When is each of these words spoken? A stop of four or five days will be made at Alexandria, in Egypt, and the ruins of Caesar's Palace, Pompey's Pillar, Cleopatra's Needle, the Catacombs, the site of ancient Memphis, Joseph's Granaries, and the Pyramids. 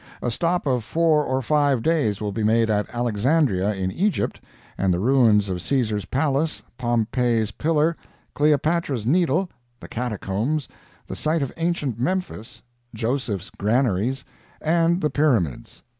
A 0.23 0.31
stop 0.31 0.65
of 0.65 0.83
four 0.83 1.23
or 1.23 1.43
five 1.43 1.83
days 1.83 2.19
will 2.19 2.31
be 2.31 2.41
made 2.41 2.71
at 2.71 2.89
Alexandria, 2.89 3.75
in 3.75 3.91
Egypt, 3.91 4.41
and 4.75 4.91
the 4.91 4.97
ruins 4.99 5.47
of 5.47 5.61
Caesar's 5.61 6.05
Palace, 6.05 6.63
Pompey's 6.75 7.51
Pillar, 7.51 7.95
Cleopatra's 8.33 9.05
Needle, 9.05 9.47
the 9.79 9.87
Catacombs, 9.87 10.67
the 11.05 11.15
site 11.15 11.43
of 11.43 11.53
ancient 11.55 11.99
Memphis, 11.99 12.63
Joseph's 12.95 13.51
Granaries, 13.51 14.23
and 14.59 14.99
the 15.01 15.11
Pyramids. 15.11 15.83